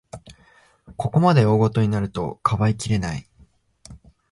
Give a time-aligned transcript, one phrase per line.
[0.97, 3.29] ここまで大ごとになると、かばいきれない